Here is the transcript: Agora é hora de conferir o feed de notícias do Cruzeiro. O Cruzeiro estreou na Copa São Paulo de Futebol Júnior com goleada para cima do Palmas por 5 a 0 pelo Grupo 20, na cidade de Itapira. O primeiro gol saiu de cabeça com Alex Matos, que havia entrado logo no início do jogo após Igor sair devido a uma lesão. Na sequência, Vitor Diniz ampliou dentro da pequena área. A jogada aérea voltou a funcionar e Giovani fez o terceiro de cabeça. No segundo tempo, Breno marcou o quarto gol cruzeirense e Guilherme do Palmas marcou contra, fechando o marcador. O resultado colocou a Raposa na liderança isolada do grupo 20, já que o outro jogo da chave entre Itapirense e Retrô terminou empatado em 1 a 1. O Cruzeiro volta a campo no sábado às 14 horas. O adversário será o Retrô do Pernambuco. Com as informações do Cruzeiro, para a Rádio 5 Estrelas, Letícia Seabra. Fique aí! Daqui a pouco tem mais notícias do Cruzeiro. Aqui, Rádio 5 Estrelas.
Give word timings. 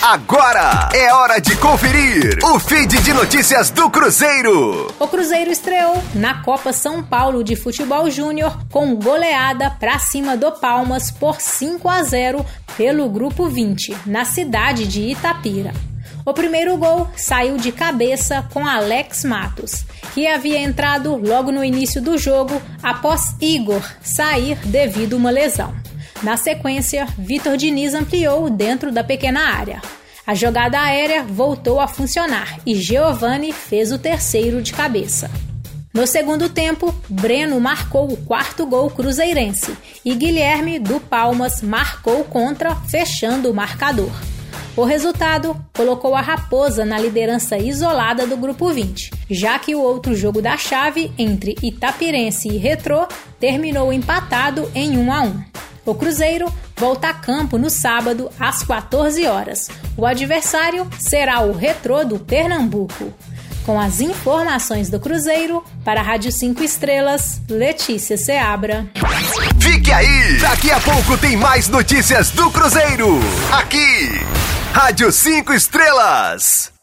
Agora 0.00 0.90
é 0.94 1.12
hora 1.12 1.40
de 1.40 1.56
conferir 1.56 2.38
o 2.44 2.60
feed 2.60 3.02
de 3.02 3.12
notícias 3.12 3.68
do 3.68 3.90
Cruzeiro. 3.90 4.94
O 4.96 5.08
Cruzeiro 5.08 5.50
estreou 5.50 6.00
na 6.14 6.40
Copa 6.42 6.72
São 6.72 7.02
Paulo 7.02 7.42
de 7.42 7.56
Futebol 7.56 8.08
Júnior 8.08 8.56
com 8.70 8.94
goleada 8.94 9.68
para 9.70 9.98
cima 9.98 10.36
do 10.36 10.52
Palmas 10.52 11.10
por 11.10 11.40
5 11.40 11.88
a 11.88 12.04
0 12.04 12.46
pelo 12.76 13.08
Grupo 13.08 13.48
20, 13.48 13.96
na 14.06 14.24
cidade 14.24 14.86
de 14.86 15.00
Itapira. 15.02 15.72
O 16.24 16.32
primeiro 16.32 16.76
gol 16.76 17.08
saiu 17.16 17.56
de 17.56 17.72
cabeça 17.72 18.46
com 18.52 18.64
Alex 18.64 19.24
Matos, 19.24 19.84
que 20.14 20.28
havia 20.28 20.60
entrado 20.60 21.16
logo 21.16 21.50
no 21.50 21.64
início 21.64 22.00
do 22.00 22.16
jogo 22.16 22.62
após 22.80 23.34
Igor 23.40 23.82
sair 24.00 24.58
devido 24.64 25.14
a 25.14 25.16
uma 25.16 25.30
lesão. 25.30 25.74
Na 26.22 26.36
sequência, 26.36 27.06
Vitor 27.16 27.56
Diniz 27.56 27.94
ampliou 27.94 28.50
dentro 28.50 28.90
da 28.90 29.04
pequena 29.04 29.40
área. 29.40 29.80
A 30.26 30.34
jogada 30.34 30.80
aérea 30.80 31.22
voltou 31.22 31.80
a 31.80 31.86
funcionar 31.86 32.58
e 32.66 32.74
Giovani 32.74 33.52
fez 33.52 33.92
o 33.92 33.98
terceiro 33.98 34.60
de 34.60 34.72
cabeça. 34.72 35.30
No 35.94 36.06
segundo 36.06 36.48
tempo, 36.48 36.94
Breno 37.08 37.58
marcou 37.60 38.12
o 38.12 38.16
quarto 38.16 38.66
gol 38.66 38.90
cruzeirense 38.90 39.76
e 40.04 40.14
Guilherme 40.14 40.78
do 40.78 41.00
Palmas 41.00 41.62
marcou 41.62 42.24
contra, 42.24 42.74
fechando 42.74 43.50
o 43.50 43.54
marcador. 43.54 44.10
O 44.76 44.84
resultado 44.84 45.56
colocou 45.74 46.14
a 46.14 46.20
Raposa 46.20 46.84
na 46.84 46.98
liderança 46.98 47.56
isolada 47.56 48.26
do 48.26 48.36
grupo 48.36 48.72
20, 48.72 49.10
já 49.30 49.58
que 49.58 49.74
o 49.74 49.80
outro 49.80 50.14
jogo 50.14 50.42
da 50.42 50.56
chave 50.56 51.10
entre 51.16 51.56
Itapirense 51.62 52.48
e 52.48 52.58
Retrô 52.58 53.06
terminou 53.40 53.92
empatado 53.92 54.70
em 54.74 54.96
1 54.98 55.12
a 55.12 55.22
1. 55.22 55.57
O 55.88 55.94
Cruzeiro 55.94 56.52
volta 56.76 57.08
a 57.08 57.14
campo 57.14 57.56
no 57.56 57.70
sábado 57.70 58.30
às 58.38 58.62
14 58.62 59.26
horas. 59.26 59.70
O 59.96 60.04
adversário 60.04 60.86
será 60.98 61.40
o 61.40 61.56
Retrô 61.56 62.04
do 62.04 62.18
Pernambuco. 62.18 63.10
Com 63.64 63.80
as 63.80 63.98
informações 63.98 64.90
do 64.90 65.00
Cruzeiro, 65.00 65.64
para 65.86 66.00
a 66.00 66.02
Rádio 66.02 66.30
5 66.30 66.62
Estrelas, 66.62 67.40
Letícia 67.48 68.18
Seabra. 68.18 68.86
Fique 69.58 69.90
aí! 69.90 70.36
Daqui 70.38 70.70
a 70.70 70.78
pouco 70.78 71.16
tem 71.16 71.38
mais 71.38 71.70
notícias 71.70 72.32
do 72.32 72.50
Cruzeiro. 72.50 73.18
Aqui, 73.50 74.10
Rádio 74.74 75.10
5 75.10 75.54
Estrelas. 75.54 76.77